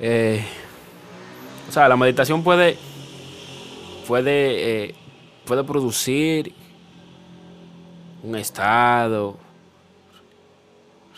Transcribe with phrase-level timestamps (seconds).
[0.00, 0.42] Eh,
[1.68, 2.78] o sea, la meditación puede,
[4.06, 4.94] puede, eh,
[5.44, 6.54] puede producir
[8.22, 9.38] un estado,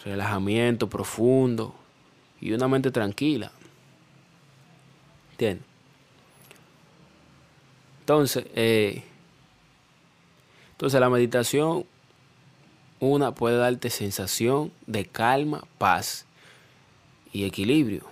[0.05, 1.75] relajamiento profundo
[2.41, 3.53] y una mente tranquila.
[5.33, 5.67] ¿Entiendes?
[8.01, 9.05] Entonces, eh,
[10.73, 11.87] entonces la meditación,
[12.99, 16.27] una puede darte sensación de calma, paz
[17.33, 18.12] y equilibrio.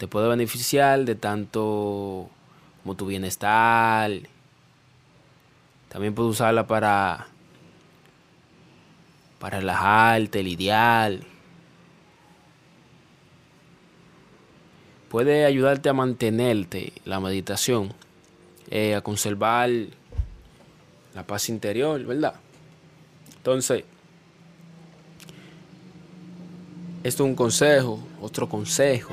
[0.00, 2.30] Te puede beneficiar de tanto
[2.82, 4.10] como tu bienestar.
[5.90, 7.26] También puedes usarla para,
[9.38, 11.18] para relajarte, lidiar.
[15.10, 17.92] Puede ayudarte a mantenerte la meditación,
[18.70, 19.68] eh, a conservar
[21.14, 22.36] la paz interior, ¿verdad?
[23.36, 23.84] Entonces,
[27.04, 29.12] esto es un consejo, otro consejo